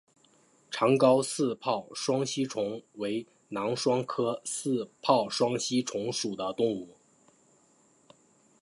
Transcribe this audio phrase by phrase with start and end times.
[0.71, 6.95] 长睾似泡双吸虫为囊双科似泡双吸虫属的动物。